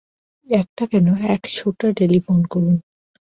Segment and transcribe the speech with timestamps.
[0.49, 2.75] একটা কেন, এক শাটা টেলিফোন করুন।